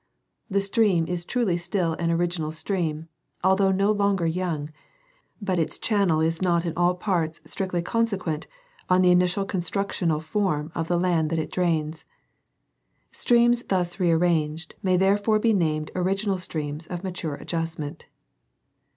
The 0.49 0.61
stream 0.61 1.05
is 1.05 1.25
truly 1.25 1.57
still 1.57 1.93
an 1.99 2.09
original 2.09 2.51
stream, 2.51 3.07
although 3.43 3.69
no 3.71 3.91
longer• 3.91 4.25
young; 4.35 4.71
but 5.39 5.59
its 5.59 5.77
channel 5.77 6.21
is 6.21 6.41
not 6.41 6.65
in 6.65 6.73
all 6.75 6.95
parts 6.95 7.39
strictly 7.45 7.83
consequent 7.83 8.47
on 8.89 9.03
the 9.03 9.11
initial 9.11 9.45
constructional 9.45 10.19
form 10.19 10.71
of 10.73 10.87
the 10.87 10.97
land 10.97 11.29
that 11.29 11.37
it 11.37 11.51
drains. 11.51 12.05
Streams 13.11 13.61
thus 13.61 13.99
re 13.99 14.09
arranged 14.09 14.73
may 14.81 14.97
therefore 14.97 15.37
be 15.37 15.53
named 15.53 15.91
original 15.93 16.39
streams 16.39 16.87
of 16.87 17.03
mature 17.03 17.35
adjustment. 17.35 18.07